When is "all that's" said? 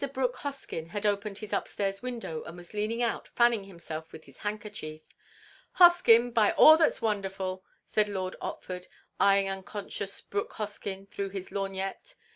6.53-7.03